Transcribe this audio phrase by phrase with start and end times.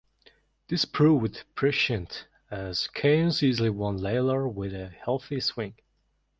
[0.67, 5.75] This proved prescient, as Cairns easily won Lalor with a healthy swing.